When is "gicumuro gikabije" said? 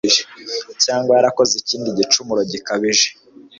1.97-3.07